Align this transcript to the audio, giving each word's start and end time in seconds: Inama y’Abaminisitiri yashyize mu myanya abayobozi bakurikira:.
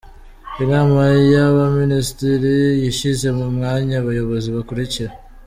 Inama 0.63 1.01
y’Abaminisitiri 1.31 2.55
yashyize 2.85 3.27
mu 3.37 3.45
myanya 3.55 3.95
abayobozi 4.01 4.47
bakurikira:. 4.55 5.11